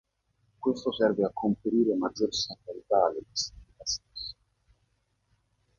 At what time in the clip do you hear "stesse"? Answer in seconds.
3.85-4.35